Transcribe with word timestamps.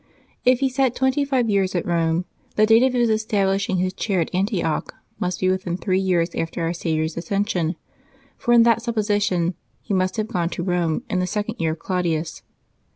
If 0.43 0.61
he 0.61 0.69
sat 0.69 0.95
twenty 0.95 1.23
five 1.23 1.47
years 1.47 1.75
at 1.75 1.85
Eome, 1.85 2.25
the 2.55 2.65
date 2.65 2.81
of 2.81 2.93
his 2.93 3.11
establishing 3.11 3.77
his 3.77 3.93
chair 3.93 4.19
at 4.19 4.33
Antioch 4.33 4.91
must 5.19 5.39
be 5.39 5.45
w^ithin 5.45 5.79
three 5.79 5.99
years 5.99 6.33
after 6.33 6.63
Our 6.63 6.73
Saviour's 6.73 7.17
Ascension; 7.17 7.75
for 8.35 8.51
in 8.51 8.63
that 8.63 8.81
supposition 8.81 9.53
he 9.79 9.93
must 9.93 10.17
have 10.17 10.27
gone 10.29 10.49
to 10.49 10.65
Eome 10.65 11.03
in 11.07 11.19
the 11.19 11.27
second 11.27 11.57
year 11.59 11.73
of 11.73 11.77
Claudius. 11.77 12.41